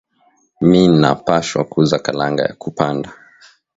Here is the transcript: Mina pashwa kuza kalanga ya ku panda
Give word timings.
Mina 0.69 1.11
pashwa 1.25 1.61
kuza 1.71 1.97
kalanga 2.05 2.41
ya 2.47 2.53
ku 2.61 2.69
panda 2.77 3.09